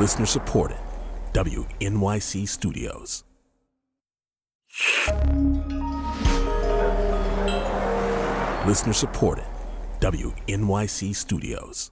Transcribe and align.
Listener 0.00 0.24
supported. 0.24 0.78
WNYC 1.34 2.48
Studios. 2.48 3.22
Listener 8.66 8.94
supported. 8.94 9.44
WNYC 10.00 11.14
Studios. 11.14 11.90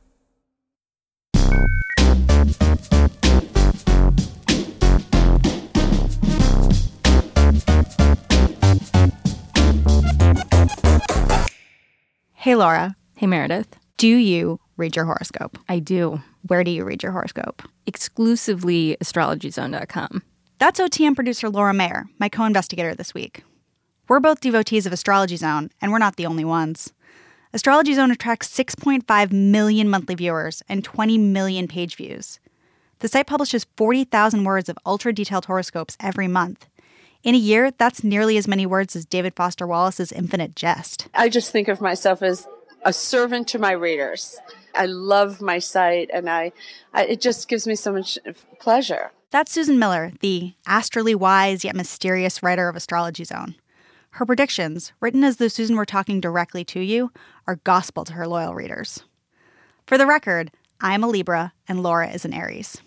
Hey, 12.32 12.54
Laura. 12.54 12.96
Hey, 13.16 13.26
Meredith. 13.26 13.76
Do 13.98 14.08
you 14.08 14.60
read 14.78 14.96
your 14.96 15.04
horoscope? 15.04 15.58
I 15.68 15.80
do. 15.80 16.22
Where 16.48 16.64
do 16.64 16.70
you 16.70 16.84
read 16.84 17.02
your 17.02 17.12
horoscope? 17.12 17.62
Exclusively 17.86 18.96
astrologyzone.com. 19.02 20.22
That's 20.58 20.80
OTM 20.80 21.14
producer 21.14 21.50
Laura 21.50 21.74
Mayer, 21.74 22.06
my 22.18 22.30
co 22.30 22.44
investigator 22.44 22.94
this 22.94 23.12
week. 23.12 23.44
We're 24.08 24.20
both 24.20 24.40
devotees 24.40 24.86
of 24.86 24.92
Astrology 24.94 25.36
Zone, 25.36 25.70
and 25.82 25.92
we're 25.92 25.98
not 25.98 26.16
the 26.16 26.24
only 26.24 26.46
ones. 26.46 26.94
Astrology 27.52 27.92
Zone 27.92 28.10
attracts 28.10 28.48
6.5 28.48 29.30
million 29.30 29.90
monthly 29.90 30.14
viewers 30.14 30.62
and 30.70 30.82
20 30.82 31.18
million 31.18 31.68
page 31.68 31.96
views. 31.96 32.40
The 33.00 33.08
site 33.08 33.26
publishes 33.26 33.66
40,000 33.76 34.44
words 34.44 34.70
of 34.70 34.78
ultra 34.86 35.12
detailed 35.12 35.44
horoscopes 35.44 35.98
every 36.00 36.28
month. 36.28 36.66
In 37.22 37.34
a 37.34 37.38
year, 37.38 37.72
that's 37.72 38.02
nearly 38.02 38.38
as 38.38 38.48
many 38.48 38.64
words 38.64 38.96
as 38.96 39.04
David 39.04 39.34
Foster 39.36 39.66
Wallace's 39.66 40.12
Infinite 40.12 40.56
Jest. 40.56 41.08
I 41.12 41.28
just 41.28 41.52
think 41.52 41.68
of 41.68 41.82
myself 41.82 42.22
as 42.22 42.46
a 42.88 42.92
servant 42.92 43.46
to 43.46 43.58
my 43.58 43.72
readers. 43.72 44.38
I 44.74 44.86
love 44.86 45.42
my 45.42 45.58
site, 45.58 46.08
and 46.10 46.28
I, 46.28 46.52
I 46.94 47.04
it 47.04 47.20
just 47.20 47.46
gives 47.46 47.66
me 47.66 47.74
so 47.74 47.92
much 47.92 48.18
pleasure. 48.58 49.10
That's 49.30 49.52
Susan 49.52 49.78
Miller, 49.78 50.12
the 50.20 50.54
astrally 50.66 51.14
wise 51.14 51.64
yet 51.64 51.76
mysterious 51.76 52.42
writer 52.42 52.66
of 52.66 52.76
Astrology 52.76 53.24
Zone. 53.24 53.56
Her 54.12 54.24
predictions, 54.24 54.94
written 55.00 55.22
as 55.22 55.36
though 55.36 55.48
Susan 55.48 55.76
were 55.76 55.84
talking 55.84 56.18
directly 56.18 56.64
to 56.64 56.80
you, 56.80 57.12
are 57.46 57.56
gospel 57.56 58.06
to 58.06 58.14
her 58.14 58.26
loyal 58.26 58.54
readers. 58.54 59.02
For 59.86 59.98
the 59.98 60.06
record, 60.06 60.50
I'm 60.80 61.04
a 61.04 61.08
Libra 61.08 61.52
and 61.68 61.82
Laura 61.82 62.08
is 62.08 62.24
an 62.24 62.32
Aries. 62.32 62.78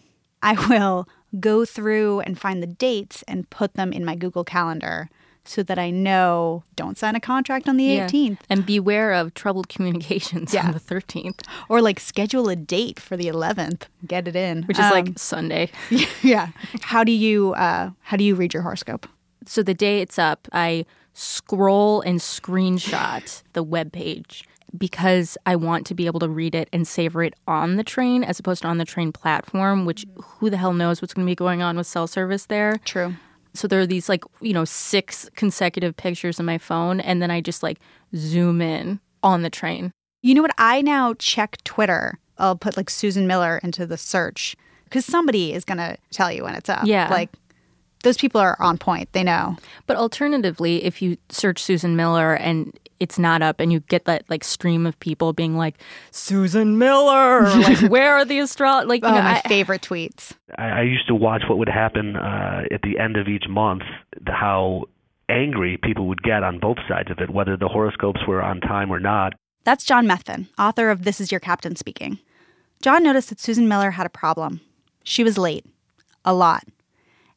I 0.42 0.54
will 0.68 1.08
go 1.40 1.64
through 1.64 2.22
and 2.22 2.40
find 2.40 2.64
the 2.64 2.68
dates 2.68 3.24
and 3.28 3.52
put 3.52 3.76
them 3.76 3.94
in 3.94 4.04
my 4.04 4.16
Google 4.16 4.44
Calendar 4.44 5.10
so 5.44 5.64
that 5.64 5.80
I 5.80 5.90
know 5.90 6.64
don't 6.76 6.98
sign 6.98 7.16
a 7.16 7.20
contract 7.20 7.68
on 7.68 7.78
the 7.78 7.84
Yeah. 7.86 8.06
18th. 8.08 8.40
And 8.50 8.66
beware 8.66 9.12
of 9.14 9.34
troubled 9.34 9.70
communications 9.70 10.54
Yeah. 10.54 10.66
on 10.68 10.72
the 10.72 10.80
13th, 10.80 11.42
Or 11.70 11.82
like 11.82 12.00
schedule 12.00 12.48
a 12.50 12.56
date 12.56 13.00
for 13.00 13.18
the 13.18 13.28
11th. 13.28 13.88
Get 14.06 14.28
it 14.28 14.36
in. 14.36 14.64
which 14.64 14.78
is 14.78 14.86
Um, 14.86 14.92
like 14.92 15.20
Sunday. 15.20 15.72
yeah. 16.22 16.50
How 16.82 17.04
do 17.04 17.12
you 17.12 17.54
uh, 17.54 17.90
how 18.02 18.18
do 18.18 18.24
you 18.24 18.36
read 18.36 18.54
your 18.54 18.64
horoscope? 18.64 19.08
So 19.46 19.64
the 19.64 19.74
day 19.74 20.02
it's 20.02 20.20
up, 20.20 20.48
I 20.54 20.86
scroll 21.14 22.02
and 22.02 22.20
screenshot 22.20 23.42
the 23.54 23.64
web 23.64 23.92
page 23.92 24.44
because 24.78 25.38
I 25.46 25.56
want 25.58 25.86
to 25.88 25.94
be 25.96 26.06
able 26.06 26.20
to 26.22 26.30
read 26.30 26.56
it 26.56 26.70
and 26.72 26.88
savor 26.88 27.24
it 27.24 27.34
on 27.48 27.76
the 27.76 27.84
train 27.84 28.24
as 28.24 28.40
opposed 28.40 28.62
to 28.62 28.68
on 28.70 28.78
the 28.78 28.86
train 28.86 29.12
platform, 29.12 29.86
which 29.86 30.06
who 30.24 30.50
the 30.50 30.58
hell 30.58 30.74
knows 30.74 31.02
what's 31.02 31.14
going 31.14 31.26
to 31.26 31.30
be 31.30 31.36
going 31.36 31.62
on 31.62 31.76
with 31.78 31.88
cell 31.88 32.08
service 32.08 32.46
there. 32.46 32.78
True. 32.86 33.16
So 33.54 33.68
there 33.68 33.80
are 33.80 33.88
these 33.88 34.08
like, 34.10 34.24
you 34.42 34.54
know, 34.54 34.66
six 34.66 35.30
consecutive 35.36 35.96
pictures 35.98 36.40
in 36.40 36.46
my 36.46 36.58
phone 36.58 37.00
and 37.00 37.22
then 37.22 37.32
I 37.32 37.42
just 37.42 37.64
like 37.64 37.80
zoom 38.16 38.62
in 38.62 39.00
on 39.24 39.42
the 39.42 39.50
train. 39.50 39.92
You 40.22 40.36
know 40.36 40.42
what? 40.42 40.54
I 40.58 40.82
now 40.82 41.14
check 41.16 41.58
Twitter. 41.64 42.20
I'll 42.38 42.56
put 42.56 42.78
like 42.78 42.90
Susan 42.90 43.28
Miller 43.28 43.60
into 43.64 43.86
the 43.86 43.98
search 43.98 44.56
because 44.86 45.06
somebody 45.06 45.54
is 45.54 45.66
going 45.66 45.78
to 45.78 45.98
tell 46.12 46.32
you 46.32 46.44
when 46.44 46.56
it's 46.56 46.70
up. 46.70 46.86
Yeah. 46.86 47.10
Like 47.10 47.30
those 48.04 48.18
people 48.18 48.42
are 48.42 48.56
on 48.60 48.78
point. 48.78 49.12
They 49.14 49.24
know. 49.24 49.56
But 49.88 49.98
alternatively, 49.98 50.84
if 50.84 51.02
you 51.02 51.18
search 51.30 51.62
Susan 51.64 51.96
Miller 51.96 52.34
and 52.36 52.78
it's 53.00 53.18
not 53.18 53.42
up 53.42 53.60
and 53.60 53.72
you 53.72 53.80
get 53.82 54.06
that 54.06 54.24
like 54.30 54.44
stream 54.44 54.86
of 54.86 55.00
people 55.00 55.34
being 55.34 55.58
like 55.58 55.80
Susan 56.12 56.78
Miller 56.78 57.40
or, 57.44 57.50
like 57.58 57.80
where 57.92 58.14
are 58.16 58.26
the 58.26 58.40
astro 58.40 58.84
like 58.86 59.02
you 59.02 59.08
Oh, 59.10 59.14
know, 59.16 59.22
my 59.22 59.42
I- 59.44 59.48
favorite 59.48 59.82
tweets. 59.82 60.34
I, 60.58 60.68
I 60.70 60.82
used 60.84 61.08
to 61.08 61.16
watch 61.16 61.44
what 61.50 61.58
would 61.58 61.70
happen 61.70 62.16
uh, 62.16 62.64
at 62.72 62.82
the 62.84 63.00
end 63.00 63.18
of 63.18 63.28
each 63.28 63.46
month, 63.50 63.84
how 64.28 64.86
angry 65.30 65.78
people 65.82 66.08
would 66.08 66.22
get 66.24 66.44
on 66.44 66.60
both 66.60 66.78
sides 66.88 67.10
of 67.10 67.20
it, 67.20 67.30
whether 67.30 67.56
the 67.58 67.68
horoscopes 67.68 68.22
were 68.28 68.42
on 68.44 68.60
time 68.62 68.92
or 68.92 69.00
not. 69.00 69.34
That's 69.64 69.86
Jon 69.86 70.08
Methven, 70.08 70.48
author 70.60 70.90
of 70.90 71.04
This 71.04 71.22
Is 71.22 71.32
Your 71.32 71.40
Captain 71.40 71.76
Speaking. 71.76 72.20
Jon 72.82 73.04
noticed 73.04 73.30
that 73.30 73.40
Susan 73.40 73.68
Miller 73.68 73.92
had 73.92 74.06
a 74.06 74.10
problem. 74.10 74.60
She 75.04 75.24
was 75.24 75.38
late. 75.38 75.66
A 76.26 76.34
lot. 76.34 76.64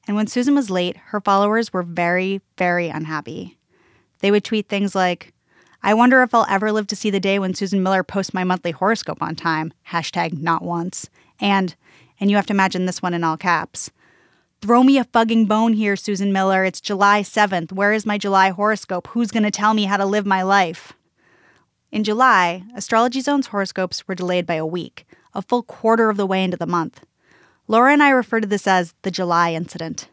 And 0.06 0.16
when 0.16 0.26
Susan 0.26 0.54
was 0.54 0.70
late, 0.70 0.96
her 1.08 1.20
followers 1.20 1.72
were 1.72 1.82
very, 1.82 2.40
very 2.58 2.88
unhappy. 2.88 3.58
They 4.20 4.30
would 4.30 4.44
tweet 4.44 4.68
things 4.68 4.94
like, 4.94 5.32
I 5.82 5.94
wonder 5.94 6.22
if 6.22 6.34
I'll 6.34 6.46
ever 6.48 6.72
live 6.72 6.86
to 6.88 6.96
see 6.96 7.10
the 7.10 7.20
day 7.20 7.38
when 7.38 7.54
Susan 7.54 7.82
Miller 7.82 8.02
posts 8.02 8.32
my 8.32 8.44
monthly 8.44 8.70
horoscope 8.70 9.22
on 9.22 9.36
time. 9.36 9.72
Hashtag 9.90 10.40
not 10.40 10.62
once. 10.62 11.10
And, 11.40 11.74
and 12.18 12.30
you 12.30 12.36
have 12.36 12.46
to 12.46 12.54
imagine 12.54 12.86
this 12.86 13.02
one 13.02 13.12
in 13.14 13.24
all 13.24 13.36
caps. 13.36 13.90
Throw 14.62 14.82
me 14.82 14.96
a 14.96 15.04
fucking 15.04 15.44
bone 15.44 15.74
here, 15.74 15.94
Susan 15.94 16.32
Miller. 16.32 16.64
It's 16.64 16.80
July 16.80 17.20
7th. 17.20 17.70
Where 17.70 17.92
is 17.92 18.06
my 18.06 18.16
July 18.16 18.48
horoscope? 18.48 19.08
Who's 19.08 19.30
going 19.30 19.42
to 19.42 19.50
tell 19.50 19.74
me 19.74 19.84
how 19.84 19.98
to 19.98 20.06
live 20.06 20.24
my 20.24 20.42
life? 20.42 20.94
In 21.92 22.02
July, 22.02 22.64
Astrology 22.74 23.20
Zone's 23.20 23.48
horoscopes 23.48 24.08
were 24.08 24.14
delayed 24.14 24.46
by 24.46 24.54
a 24.54 24.64
week, 24.64 25.06
a 25.34 25.42
full 25.42 25.62
quarter 25.62 26.08
of 26.08 26.16
the 26.16 26.26
way 26.26 26.42
into 26.42 26.56
the 26.56 26.66
month. 26.66 27.04
Laura 27.66 27.92
and 27.92 28.02
I 28.02 28.10
refer 28.10 28.40
to 28.40 28.46
this 28.46 28.66
as 28.66 28.94
the 29.02 29.10
July 29.10 29.52
incident. 29.52 30.08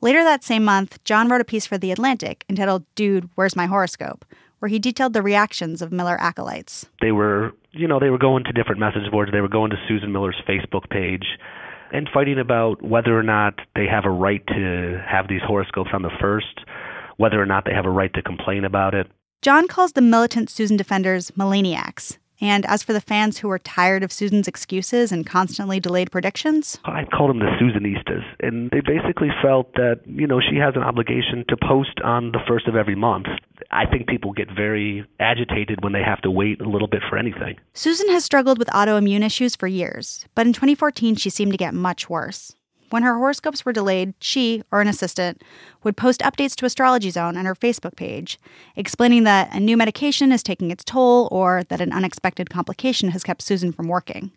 Later 0.00 0.22
that 0.24 0.44
same 0.44 0.64
month, 0.64 1.02
Jon 1.04 1.28
wrote 1.28 1.40
a 1.40 1.44
piece 1.44 1.66
for 1.66 1.76
The 1.76 1.92
Atlantic 1.92 2.44
entitled 2.48 2.84
Dude, 2.94 3.28
Where's 3.34 3.56
My 3.56 3.66
Horoscope? 3.66 4.24
where 4.58 4.68
he 4.68 4.78
detailed 4.78 5.12
the 5.12 5.22
reactions 5.22 5.82
of 5.82 5.92
Miller 5.92 6.20
acolytes. 6.20 6.86
They 7.00 7.12
were, 7.12 7.52
you 7.72 7.86
know, 7.86 8.00
they 8.00 8.10
were 8.10 8.18
going 8.18 8.44
to 8.44 8.52
different 8.52 8.80
message 8.80 9.10
boards. 9.10 9.30
They 9.32 9.40
were 9.40 9.48
going 9.48 9.70
to 9.70 9.76
Susan 9.86 10.12
Miller's 10.12 10.40
Facebook 10.48 10.90
page 10.90 11.24
and 11.92 12.08
fighting 12.12 12.38
about 12.38 12.82
whether 12.82 13.18
or 13.18 13.22
not 13.22 13.54
they 13.74 13.86
have 13.86 14.04
a 14.04 14.10
right 14.10 14.44
to 14.48 15.02
have 15.06 15.28
these 15.28 15.40
horoscopes 15.46 15.90
on 15.92 16.02
the 16.02 16.10
first, 16.20 16.60
whether 17.16 17.40
or 17.40 17.46
not 17.46 17.64
they 17.64 17.72
have 17.72 17.86
a 17.86 17.90
right 17.90 18.12
to 18.14 18.22
complain 18.22 18.64
about 18.64 18.94
it. 18.94 19.06
Jon 19.42 19.68
calls 19.68 19.92
the 19.92 20.00
militant 20.00 20.50
Susan 20.50 20.76
defenders 20.76 21.30
Melaniacs. 21.32 22.17
And 22.40 22.64
as 22.66 22.82
for 22.82 22.92
the 22.92 23.00
fans 23.00 23.38
who 23.38 23.48
were 23.48 23.58
tired 23.58 24.02
of 24.02 24.12
Susan's 24.12 24.46
excuses 24.46 25.10
and 25.10 25.26
constantly 25.26 25.80
delayed 25.80 26.10
predictions, 26.10 26.78
I 26.84 27.04
called 27.04 27.30
them 27.30 27.40
the 27.40 27.50
Susanistas, 27.60 28.24
and 28.40 28.70
they 28.70 28.80
basically 28.80 29.30
felt 29.42 29.72
that 29.74 30.00
you 30.06 30.26
know 30.26 30.40
she 30.40 30.56
has 30.56 30.74
an 30.76 30.82
obligation 30.82 31.44
to 31.48 31.56
post 31.56 32.00
on 32.04 32.32
the 32.32 32.40
first 32.46 32.68
of 32.68 32.76
every 32.76 32.94
month. 32.94 33.26
I 33.70 33.86
think 33.86 34.06
people 34.06 34.32
get 34.32 34.48
very 34.50 35.04
agitated 35.18 35.82
when 35.82 35.92
they 35.92 36.02
have 36.02 36.20
to 36.22 36.30
wait 36.30 36.60
a 36.60 36.68
little 36.68 36.88
bit 36.88 37.02
for 37.08 37.18
anything. 37.18 37.56
Susan 37.74 38.08
has 38.10 38.24
struggled 38.24 38.58
with 38.58 38.68
autoimmune 38.68 39.24
issues 39.24 39.56
for 39.56 39.66
years, 39.66 40.26
but 40.34 40.46
in 40.46 40.52
2014 40.52 41.16
she 41.16 41.30
seemed 41.30 41.52
to 41.52 41.58
get 41.58 41.74
much 41.74 42.08
worse. 42.08 42.54
When 42.90 43.02
her 43.02 43.14
horoscopes 43.14 43.64
were 43.64 43.72
delayed, 43.72 44.14
she, 44.20 44.62
or 44.72 44.80
an 44.80 44.88
assistant, 44.88 45.42
would 45.84 45.96
post 45.96 46.20
updates 46.20 46.54
to 46.56 46.64
Astrology 46.64 47.10
Zone 47.10 47.36
on 47.36 47.44
her 47.44 47.54
Facebook 47.54 47.96
page, 47.96 48.38
explaining 48.76 49.24
that 49.24 49.54
a 49.54 49.60
new 49.60 49.76
medication 49.76 50.32
is 50.32 50.42
taking 50.42 50.70
its 50.70 50.84
toll 50.84 51.28
or 51.30 51.64
that 51.64 51.80
an 51.80 51.92
unexpected 51.92 52.48
complication 52.48 53.10
has 53.10 53.22
kept 53.22 53.42
Susan 53.42 53.72
from 53.72 53.88
working. 53.88 54.30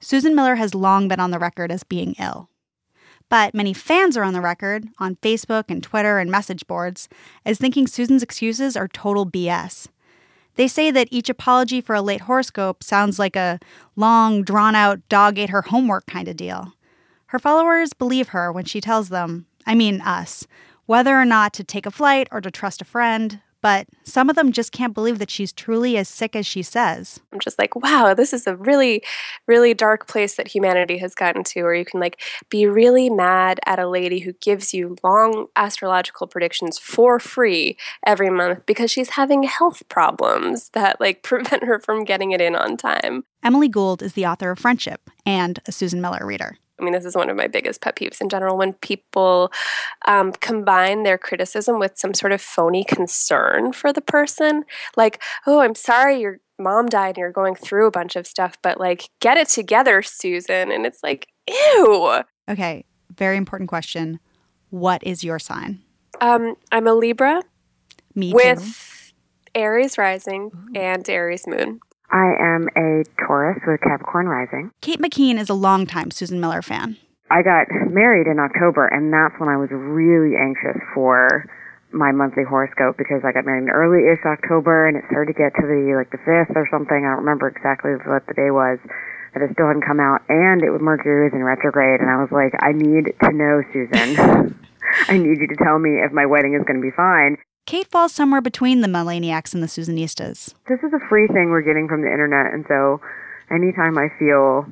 Susan 0.00 0.34
Miller 0.34 0.56
has 0.56 0.74
long 0.74 1.08
been 1.08 1.20
on 1.20 1.30
the 1.30 1.38
record 1.38 1.72
as 1.72 1.82
being 1.82 2.14
ill. 2.18 2.50
But 3.30 3.54
many 3.54 3.72
fans 3.72 4.16
are 4.16 4.22
on 4.22 4.34
the 4.34 4.42
record, 4.42 4.86
on 4.98 5.16
Facebook 5.16 5.64
and 5.68 5.82
Twitter 5.82 6.18
and 6.18 6.30
message 6.30 6.66
boards, 6.66 7.08
as 7.46 7.58
thinking 7.58 7.86
Susan's 7.86 8.22
excuses 8.22 8.76
are 8.76 8.86
total 8.86 9.24
BS. 9.24 9.88
They 10.56 10.68
say 10.68 10.90
that 10.90 11.08
each 11.10 11.30
apology 11.30 11.80
for 11.80 11.94
a 11.94 12.02
late 12.02 12.22
horoscope 12.22 12.82
sounds 12.84 13.18
like 13.18 13.34
a 13.34 13.58
long, 13.96 14.42
drawn 14.42 14.74
out, 14.74 15.00
dog 15.08 15.38
ate 15.38 15.50
her 15.50 15.62
homework 15.62 16.06
kind 16.06 16.28
of 16.28 16.36
deal. 16.36 16.74
Her 17.34 17.40
followers 17.40 17.92
believe 17.92 18.28
her 18.28 18.52
when 18.52 18.64
she 18.64 18.80
tells 18.80 19.08
them, 19.08 19.46
I 19.66 19.74
mean 19.74 20.00
us, 20.02 20.46
whether 20.86 21.20
or 21.20 21.24
not 21.24 21.52
to 21.54 21.64
take 21.64 21.84
a 21.84 21.90
flight 21.90 22.28
or 22.30 22.40
to 22.40 22.48
trust 22.48 22.80
a 22.80 22.84
friend, 22.84 23.40
but 23.60 23.88
some 24.04 24.30
of 24.30 24.36
them 24.36 24.52
just 24.52 24.70
can't 24.70 24.94
believe 24.94 25.18
that 25.18 25.32
she's 25.32 25.52
truly 25.52 25.96
as 25.96 26.08
sick 26.08 26.36
as 26.36 26.46
she 26.46 26.62
says. 26.62 27.18
I'm 27.32 27.40
just 27.40 27.58
like, 27.58 27.74
wow, 27.74 28.14
this 28.14 28.32
is 28.32 28.46
a 28.46 28.54
really, 28.54 29.02
really 29.48 29.74
dark 29.74 30.06
place 30.06 30.36
that 30.36 30.46
humanity 30.46 30.96
has 30.98 31.12
gotten 31.16 31.42
to, 31.42 31.64
where 31.64 31.74
you 31.74 31.84
can 31.84 31.98
like 31.98 32.22
be 32.50 32.66
really 32.66 33.10
mad 33.10 33.58
at 33.66 33.80
a 33.80 33.88
lady 33.88 34.20
who 34.20 34.34
gives 34.34 34.72
you 34.72 34.96
long 35.02 35.48
astrological 35.56 36.28
predictions 36.28 36.78
for 36.78 37.18
free 37.18 37.76
every 38.06 38.30
month 38.30 38.64
because 38.64 38.92
she's 38.92 39.10
having 39.10 39.42
health 39.42 39.82
problems 39.88 40.68
that 40.68 41.00
like 41.00 41.22
prevent 41.24 41.64
her 41.64 41.80
from 41.80 42.04
getting 42.04 42.30
it 42.30 42.40
in 42.40 42.54
on 42.54 42.76
time. 42.76 43.24
Emily 43.42 43.68
Gould 43.68 44.04
is 44.04 44.12
the 44.12 44.24
author 44.24 44.52
of 44.52 44.60
Friendship 44.60 45.10
and 45.26 45.58
a 45.66 45.72
Susan 45.72 46.00
Miller 46.00 46.24
reader. 46.24 46.58
I 46.80 46.84
mean, 46.84 46.92
this 46.92 47.04
is 47.04 47.14
one 47.14 47.30
of 47.30 47.36
my 47.36 47.46
biggest 47.46 47.80
pet 47.80 47.96
peeves 47.96 48.20
in 48.20 48.28
general 48.28 48.56
when 48.56 48.72
people 48.74 49.52
um, 50.06 50.32
combine 50.32 51.04
their 51.04 51.18
criticism 51.18 51.78
with 51.78 51.96
some 51.96 52.14
sort 52.14 52.32
of 52.32 52.40
phony 52.40 52.84
concern 52.84 53.72
for 53.72 53.92
the 53.92 54.00
person. 54.00 54.64
Like, 54.96 55.22
oh, 55.46 55.60
I'm 55.60 55.74
sorry 55.74 56.20
you're 56.20 56.40
mom 56.58 56.86
died 56.86 57.10
and 57.10 57.18
you're 57.18 57.32
going 57.32 57.54
through 57.54 57.86
a 57.86 57.90
bunch 57.90 58.16
of 58.16 58.26
stuff, 58.26 58.56
but 58.62 58.78
like, 58.78 59.10
get 59.20 59.36
it 59.36 59.48
together, 59.48 60.02
Susan. 60.02 60.70
And 60.70 60.86
it's 60.86 61.02
like, 61.02 61.28
ew. 61.48 62.22
Okay, 62.48 62.84
very 63.16 63.36
important 63.36 63.68
question. 63.68 64.20
What 64.70 65.02
is 65.04 65.24
your 65.24 65.38
sign? 65.38 65.82
Um, 66.20 66.54
I'm 66.70 66.86
a 66.86 66.94
Libra 66.94 67.42
Me 68.14 68.30
too. 68.30 68.36
with 68.36 69.12
Aries 69.54 69.98
rising 69.98 70.50
and 70.74 71.08
Aries 71.08 71.46
moon. 71.46 71.80
I 72.14 72.38
am 72.38 72.70
a 72.78 73.02
Taurus 73.26 73.58
with 73.66 73.82
Capricorn 73.82 74.30
rising. 74.30 74.70
Kate 74.80 75.02
McKean 75.02 75.34
is 75.34 75.50
a 75.50 75.58
longtime 75.58 76.12
Susan 76.12 76.38
Miller 76.38 76.62
fan. 76.62 76.96
I 77.28 77.42
got 77.42 77.66
married 77.90 78.30
in 78.30 78.38
October, 78.38 78.86
and 78.86 79.10
that's 79.10 79.34
when 79.42 79.50
I 79.50 79.58
was 79.58 79.66
really 79.74 80.38
anxious 80.38 80.78
for 80.94 81.50
my 81.90 82.12
monthly 82.14 82.46
horoscope 82.46 82.94
because 82.94 83.26
I 83.26 83.34
got 83.34 83.42
married 83.42 83.66
in 83.66 83.74
early-ish 83.74 84.22
October, 84.22 84.86
and 84.86 84.94
it 84.96 85.02
started 85.10 85.34
to 85.34 85.38
get 85.42 85.58
to 85.58 85.66
the 85.66 85.98
like 85.98 86.14
the 86.14 86.22
fifth 86.22 86.54
or 86.54 86.70
something. 86.70 87.02
I 87.02 87.18
don't 87.18 87.26
remember 87.26 87.50
exactly 87.50 87.98
what 88.06 88.22
the 88.30 88.38
day 88.38 88.54
was, 88.54 88.78
but 89.34 89.42
it 89.42 89.50
still 89.58 89.66
hadn't 89.66 89.82
come 89.82 89.98
out, 89.98 90.22
and 90.30 90.62
it 90.62 90.70
was 90.70 90.78
Mercury 90.78 91.26
was 91.26 91.34
in 91.34 91.42
retrograde, 91.42 91.98
and 91.98 92.06
I 92.06 92.22
was 92.22 92.30
like, 92.30 92.54
I 92.62 92.70
need 92.70 93.10
to 93.10 93.30
know, 93.34 93.66
Susan. 93.74 94.54
I 95.10 95.18
need 95.18 95.42
you 95.42 95.50
to 95.50 95.58
tell 95.58 95.82
me 95.82 95.98
if 95.98 96.14
my 96.14 96.30
wedding 96.30 96.54
is 96.54 96.62
going 96.62 96.78
to 96.78 96.86
be 96.86 96.94
fine. 96.94 97.42
Kate 97.66 97.88
falls 97.88 98.12
somewhere 98.12 98.42
between 98.42 98.82
the 98.82 98.88
Melaniacs 98.88 99.54
and 99.54 99.62
the 99.62 99.66
Susanistas. 99.66 100.54
This 100.68 100.80
is 100.82 100.92
a 100.92 101.00
free 101.08 101.26
thing 101.28 101.48
we're 101.48 101.62
getting 101.62 101.88
from 101.88 102.02
the 102.02 102.08
internet, 102.08 102.52
and 102.52 102.64
so 102.68 103.00
anytime 103.50 103.96
I 103.96 104.08
feel 104.18 104.66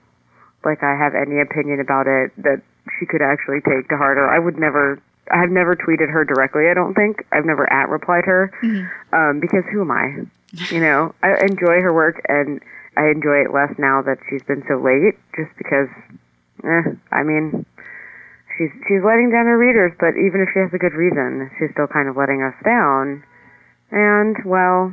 like 0.64 0.82
I 0.82 0.94
have 0.96 1.14
any 1.14 1.40
opinion 1.40 1.80
about 1.80 2.06
it 2.06 2.32
that 2.36 2.60
she 2.98 3.06
could 3.06 3.22
actually 3.22 3.60
take 3.60 3.88
to 3.88 3.96
heart, 3.96 4.18
or 4.18 4.28
I 4.28 4.38
would 4.38 4.58
never. 4.58 5.00
I 5.30 5.40
have 5.40 5.50
never 5.50 5.76
tweeted 5.76 6.10
her 6.10 6.24
directly. 6.24 6.68
I 6.68 6.74
don't 6.74 6.94
think 6.94 7.24
I've 7.32 7.46
never 7.46 7.72
at 7.72 7.88
replied 7.88 8.24
her 8.24 8.50
um, 9.12 9.38
because 9.40 9.62
who 9.72 9.82
am 9.82 9.90
I? 9.92 10.26
You 10.68 10.80
know, 10.80 11.14
I 11.22 11.40
enjoy 11.46 11.80
her 11.80 11.94
work 11.94 12.20
and 12.28 12.60
I 12.96 13.06
enjoy 13.06 13.40
it 13.46 13.54
less 13.54 13.72
now 13.78 14.02
that 14.02 14.18
she's 14.28 14.42
been 14.42 14.64
so 14.66 14.76
late. 14.82 15.14
Just 15.36 15.56
because, 15.56 15.88
eh, 16.64 16.90
I 17.12 17.22
mean, 17.22 17.64
she's 18.62 18.82
she's 18.86 19.02
letting 19.04 19.30
down 19.30 19.46
her 19.46 19.58
readers, 19.58 19.92
but 19.98 20.10
even 20.10 20.40
if 20.40 20.48
she 20.52 20.60
has 20.60 20.70
a 20.72 20.78
good 20.78 20.94
reason, 20.94 21.50
she's 21.58 21.70
still 21.72 21.86
kind 21.86 22.08
of 22.08 22.16
letting 22.16 22.42
us 22.42 22.54
down. 22.64 23.22
And 23.90 24.36
well, 24.44 24.92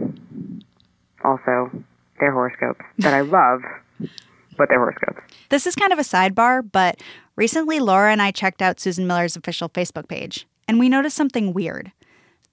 also 1.23 1.71
their 2.19 2.31
horoscopes 2.31 2.83
that 2.99 3.13
I 3.13 3.21
love, 3.21 3.61
but 4.57 4.69
their 4.69 4.79
horoscopes. 4.79 5.21
This 5.49 5.65
is 5.65 5.75
kind 5.75 5.93
of 5.93 5.99
a 5.99 6.03
sidebar, 6.03 6.69
but 6.69 7.01
recently 7.35 7.79
Laura 7.79 8.11
and 8.11 8.21
I 8.21 8.31
checked 8.31 8.61
out 8.61 8.79
Susan 8.79 9.07
Miller's 9.07 9.35
official 9.35 9.69
Facebook 9.69 10.07
page, 10.07 10.47
and 10.67 10.79
we 10.79 10.89
noticed 10.89 11.15
something 11.15 11.53
weird. 11.53 11.91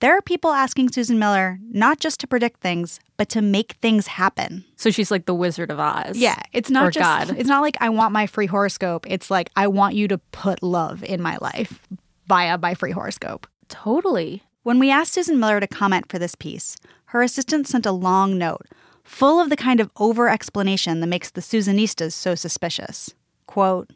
There 0.01 0.17
are 0.17 0.21
people 0.23 0.51
asking 0.51 0.91
Susan 0.91 1.19
Miller 1.19 1.59
not 1.71 2.01
just 2.01 2.21
to 2.21 2.27
predict 2.27 2.61
things, 2.61 3.01
but 3.17 3.29
to 3.31 3.41
make 3.41 3.73
things 3.81 4.07
happen. 4.09 4.65
So 4.77 4.91
she's 4.91 5.11
like 5.11 5.25
the 5.25 5.35
Wizard 5.35 5.71
of 5.71 5.81
Oz. 5.81 6.19
Yeah, 6.19 6.39
it's 6.53 6.69
not 6.71 6.85
Or 6.87 6.91
just 6.91 7.29
God. 7.29 7.37
it's 7.39 7.49
not 7.49 7.63
like 7.63 7.77
I 7.81 7.89
want 7.89 8.13
my 8.13 8.27
free 8.27 8.47
horoscope. 8.47 9.07
It's 9.09 9.31
like 9.31 9.49
I 9.57 9.67
want 9.69 9.95
you 9.95 10.07
to 10.09 10.19
put 10.33 10.63
love 10.63 11.03
in 11.03 11.23
my 11.23 11.39
life 11.41 11.81
via 12.27 12.59
my 12.59 12.75
free 12.75 12.93
horoscope. 12.93 13.47
Totally. 13.69 14.43
When 14.65 14.79
we 14.79 14.91
asked 14.91 15.13
Susan 15.15 15.41
Miller 15.41 15.61
to 15.61 15.67
comment 15.67 16.11
for 16.11 16.19
this 16.19 16.35
piece, 16.35 16.77
her 17.07 17.23
assistant 17.23 17.67
sent 17.67 17.87
a 17.87 17.93
long 17.93 18.37
note 18.37 18.67
full 19.03 19.41
of 19.41 19.49
the 19.49 19.57
kind 19.57 19.81
of 19.81 19.91
over 19.97 20.29
explanation 20.29 21.01
that 21.01 21.07
makes 21.07 21.31
the 21.31 21.41
Susanistas 21.41 22.13
so 22.13 22.35
suspicious. 22.35 23.15
Quote 23.47 23.91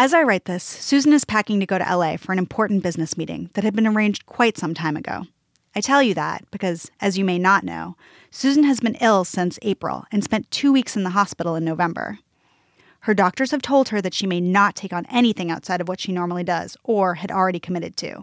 As 0.00 0.14
I 0.14 0.22
write 0.22 0.44
this, 0.44 0.62
Susan 0.62 1.12
is 1.12 1.24
packing 1.24 1.58
to 1.58 1.66
go 1.66 1.76
to 1.76 1.96
LA 1.96 2.18
for 2.18 2.30
an 2.30 2.38
important 2.38 2.84
business 2.84 3.18
meeting 3.18 3.50
that 3.54 3.64
had 3.64 3.74
been 3.74 3.84
arranged 3.84 4.26
quite 4.26 4.56
some 4.56 4.72
time 4.72 4.96
ago. 4.96 5.26
I 5.74 5.80
tell 5.80 6.04
you 6.04 6.14
that 6.14 6.48
because, 6.52 6.88
as 7.00 7.18
you 7.18 7.24
may 7.24 7.36
not 7.36 7.64
know, 7.64 7.96
Susan 8.30 8.62
has 8.62 8.78
been 8.78 8.94
ill 9.00 9.24
since 9.24 9.58
April 9.62 10.04
and 10.12 10.22
spent 10.22 10.52
two 10.52 10.72
weeks 10.72 10.94
in 10.94 11.02
the 11.02 11.10
hospital 11.10 11.56
in 11.56 11.64
November. 11.64 12.20
Her 13.00 13.12
doctors 13.12 13.50
have 13.50 13.60
told 13.60 13.88
her 13.88 14.00
that 14.00 14.14
she 14.14 14.24
may 14.24 14.40
not 14.40 14.76
take 14.76 14.92
on 14.92 15.04
anything 15.06 15.50
outside 15.50 15.80
of 15.80 15.88
what 15.88 15.98
she 15.98 16.12
normally 16.12 16.44
does 16.44 16.76
or 16.84 17.14
had 17.14 17.32
already 17.32 17.58
committed 17.58 17.96
to. 17.96 18.22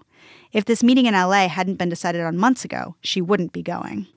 If 0.54 0.64
this 0.64 0.82
meeting 0.82 1.08
in 1.08 1.14
LA 1.14 1.50
hadn't 1.50 1.76
been 1.76 1.90
decided 1.90 2.22
on 2.22 2.38
months 2.38 2.64
ago, 2.64 2.96
she 3.02 3.20
wouldn't 3.20 3.52
be 3.52 3.62
going. 3.62 4.08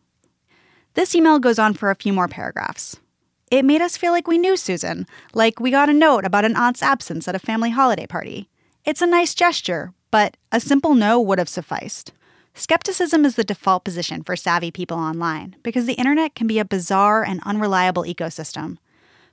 This 0.94 1.12
email 1.12 1.40
goes 1.40 1.58
on 1.58 1.74
for 1.74 1.90
a 1.90 1.96
few 1.96 2.12
more 2.12 2.28
paragraphs. 2.28 3.00
It 3.50 3.64
made 3.64 3.80
us 3.80 3.96
feel 3.96 4.12
like 4.12 4.28
we 4.28 4.36
knew 4.36 4.56
Susan, 4.56 5.06
like 5.32 5.58
we 5.58 5.70
got 5.70 5.88
a 5.88 5.94
note 5.94 6.24
about 6.24 6.44
an 6.44 6.56
aunt's 6.56 6.82
absence 6.82 7.26
at 7.26 7.34
a 7.34 7.38
family 7.38 7.70
holiday 7.70 8.06
party. 8.06 8.48
It's 8.84 9.00
a 9.00 9.06
nice 9.06 9.34
gesture, 9.34 9.92
but 10.10 10.36
a 10.52 10.60
simple 10.60 10.94
no 10.94 11.18
would 11.20 11.38
have 11.38 11.48
sufficed. 11.48 12.12
Skepticism 12.54 13.24
is 13.24 13.36
the 13.36 13.44
default 13.44 13.84
position 13.84 14.22
for 14.22 14.36
savvy 14.36 14.70
people 14.70 14.98
online 14.98 15.56
because 15.62 15.86
the 15.86 15.94
internet 15.94 16.34
can 16.34 16.46
be 16.46 16.58
a 16.58 16.64
bizarre 16.64 17.24
and 17.24 17.40
unreliable 17.44 18.04
ecosystem. 18.04 18.76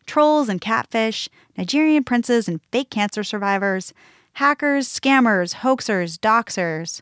Trolls 0.06 0.48
and 0.48 0.62
catfish, 0.62 1.28
Nigerian 1.58 2.04
princes 2.04 2.48
and 2.48 2.62
fake 2.72 2.90
cancer 2.90 3.24
survivors, 3.24 3.94
hackers, 4.34 4.88
scammers, 4.88 5.56
hoaxers, 5.56 6.18
doxers. 6.18 7.02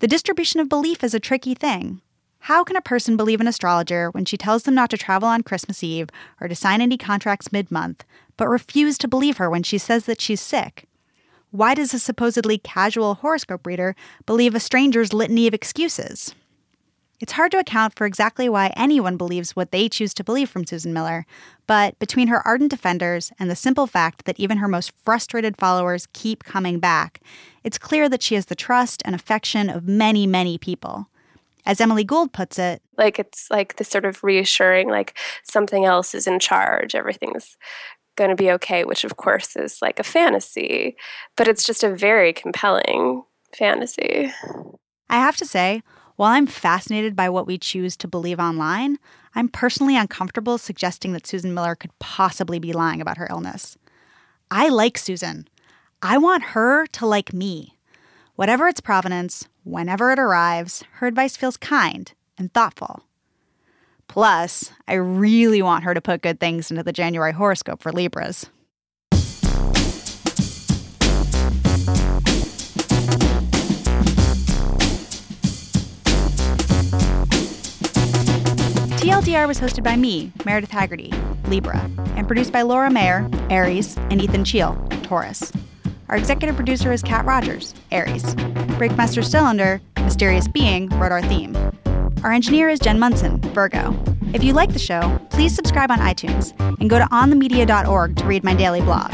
The 0.00 0.08
distribution 0.08 0.60
of 0.60 0.68
belief 0.68 1.04
is 1.04 1.14
a 1.14 1.20
tricky 1.20 1.54
thing. 1.54 2.02
How 2.46 2.64
can 2.64 2.74
a 2.74 2.80
person 2.80 3.16
believe 3.16 3.40
an 3.40 3.46
astrologer 3.46 4.10
when 4.10 4.24
she 4.24 4.36
tells 4.36 4.64
them 4.64 4.74
not 4.74 4.90
to 4.90 4.98
travel 4.98 5.28
on 5.28 5.44
Christmas 5.44 5.84
Eve 5.84 6.08
or 6.40 6.48
to 6.48 6.56
sign 6.56 6.80
any 6.80 6.98
contracts 6.98 7.52
mid 7.52 7.70
month, 7.70 8.04
but 8.36 8.48
refuse 8.48 8.98
to 8.98 9.06
believe 9.06 9.36
her 9.36 9.48
when 9.48 9.62
she 9.62 9.78
says 9.78 10.06
that 10.06 10.20
she's 10.20 10.40
sick? 10.40 10.88
Why 11.52 11.76
does 11.76 11.94
a 11.94 12.00
supposedly 12.00 12.58
casual 12.58 13.14
horoscope 13.14 13.64
reader 13.64 13.94
believe 14.26 14.56
a 14.56 14.60
stranger's 14.60 15.12
litany 15.12 15.46
of 15.46 15.54
excuses? 15.54 16.34
It's 17.20 17.34
hard 17.34 17.52
to 17.52 17.60
account 17.60 17.94
for 17.94 18.06
exactly 18.06 18.48
why 18.48 18.72
anyone 18.74 19.16
believes 19.16 19.54
what 19.54 19.70
they 19.70 19.88
choose 19.88 20.12
to 20.14 20.24
believe 20.24 20.50
from 20.50 20.66
Susan 20.66 20.92
Miller, 20.92 21.24
but 21.68 21.96
between 22.00 22.26
her 22.26 22.44
ardent 22.44 22.72
defenders 22.72 23.30
and 23.38 23.48
the 23.48 23.54
simple 23.54 23.86
fact 23.86 24.24
that 24.24 24.40
even 24.40 24.58
her 24.58 24.66
most 24.66 24.90
frustrated 25.04 25.56
followers 25.56 26.08
keep 26.12 26.42
coming 26.42 26.80
back, 26.80 27.20
it's 27.62 27.78
clear 27.78 28.08
that 28.08 28.20
she 28.20 28.34
has 28.34 28.46
the 28.46 28.56
trust 28.56 29.00
and 29.04 29.14
affection 29.14 29.70
of 29.70 29.86
many, 29.86 30.26
many 30.26 30.58
people. 30.58 31.06
As 31.64 31.80
Emily 31.80 32.04
Gould 32.04 32.32
puts 32.32 32.58
it, 32.58 32.82
Like 32.98 33.18
it's 33.18 33.48
like 33.50 33.76
this 33.76 33.88
sort 33.88 34.04
of 34.04 34.22
reassuring, 34.24 34.88
like 34.88 35.16
something 35.44 35.84
else 35.84 36.14
is 36.14 36.26
in 36.26 36.40
charge, 36.40 36.94
everything's 36.94 37.56
going 38.16 38.30
to 38.30 38.36
be 38.36 38.50
okay, 38.52 38.84
which 38.84 39.04
of 39.04 39.16
course 39.16 39.56
is 39.56 39.80
like 39.80 39.98
a 39.98 40.04
fantasy, 40.04 40.96
but 41.36 41.48
it's 41.48 41.64
just 41.64 41.82
a 41.82 41.94
very 41.94 42.32
compelling 42.32 43.22
fantasy. 43.56 44.32
I 45.08 45.16
have 45.16 45.36
to 45.36 45.46
say, 45.46 45.82
while 46.16 46.32
I'm 46.32 46.46
fascinated 46.46 47.16
by 47.16 47.28
what 47.28 47.46
we 47.46 47.58
choose 47.58 47.96
to 47.98 48.08
believe 48.08 48.38
online, 48.38 48.98
I'm 49.34 49.48
personally 49.48 49.96
uncomfortable 49.96 50.58
suggesting 50.58 51.12
that 51.12 51.26
Susan 51.26 51.54
Miller 51.54 51.74
could 51.74 51.96
possibly 51.98 52.58
be 52.58 52.72
lying 52.72 53.00
about 53.00 53.16
her 53.16 53.26
illness. 53.30 53.76
I 54.50 54.68
like 54.68 54.98
Susan. 54.98 55.48
I 56.02 56.18
want 56.18 56.42
her 56.42 56.86
to 56.86 57.06
like 57.06 57.32
me. 57.32 57.78
Whatever 58.34 58.68
its 58.68 58.80
provenance, 58.80 59.48
whenever 59.64 60.12
it 60.12 60.18
arrives, 60.18 60.84
her 60.94 61.06
advice 61.06 61.36
feels 61.36 61.56
kind 61.56 62.12
and 62.38 62.52
thoughtful. 62.52 63.04
Plus, 64.08 64.72
I 64.86 64.94
really 64.94 65.62
want 65.62 65.84
her 65.84 65.94
to 65.94 66.00
put 66.00 66.22
good 66.22 66.38
things 66.38 66.70
into 66.70 66.82
the 66.82 66.92
January 66.92 67.32
horoscope 67.32 67.82
for 67.82 67.92
Libras. 67.92 68.50
TLDR 78.98 79.48
was 79.48 79.58
hosted 79.58 79.82
by 79.82 79.96
me, 79.96 80.32
Meredith 80.44 80.70
Haggerty, 80.70 81.12
Libra, 81.46 81.90
and 82.16 82.26
produced 82.26 82.52
by 82.52 82.62
Laura 82.62 82.90
Mayer, 82.90 83.28
Aries, 83.50 83.96
and 84.10 84.20
Ethan 84.20 84.44
Cheel, 84.44 84.74
Taurus. 85.02 85.52
Our 86.12 86.18
executive 86.18 86.56
producer 86.56 86.92
is 86.92 87.00
Kat 87.00 87.24
Rogers, 87.24 87.74
Aries. 87.90 88.34
Breakmaster 88.76 89.24
Cylinder, 89.24 89.80
Mysterious 89.96 90.46
Being, 90.46 90.90
wrote 90.98 91.10
our 91.10 91.22
theme. 91.22 91.56
Our 92.22 92.32
engineer 92.32 92.68
is 92.68 92.78
Jen 92.80 92.98
Munson, 92.98 93.40
Virgo. 93.54 93.98
If 94.34 94.44
you 94.44 94.52
like 94.52 94.74
the 94.74 94.78
show, 94.78 95.18
please 95.30 95.54
subscribe 95.54 95.90
on 95.90 96.00
iTunes 96.00 96.52
and 96.80 96.90
go 96.90 96.98
to 96.98 97.06
onthemedia.org 97.06 98.16
to 98.16 98.26
read 98.26 98.44
my 98.44 98.52
daily 98.52 98.82
blog. 98.82 99.10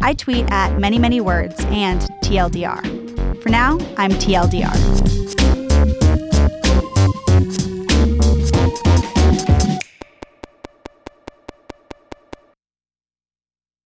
I 0.00 0.14
tweet 0.14 0.46
at 0.48 0.78
many, 0.78 1.00
many 1.00 1.20
words 1.20 1.56
and 1.70 2.02
TLDR. 2.22 3.42
For 3.42 3.48
now, 3.48 3.76
I'm 3.96 4.12
TLDR. 4.12 5.37